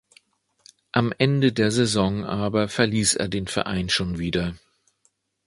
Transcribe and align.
Am 0.91 1.13
Ende 1.19 1.53
der 1.53 1.69
Saison 1.69 2.23
aber 2.25 2.67
verließ 2.69 3.13
er 3.17 3.27
den 3.27 3.45
Verein 3.45 3.87
schon 3.87 4.17
wieder. 4.17 4.55